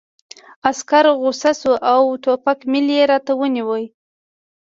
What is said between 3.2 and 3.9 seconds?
ونیو